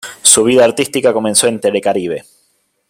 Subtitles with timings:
[0.23, 2.25] Su vida artística comenzó en Telecaribe.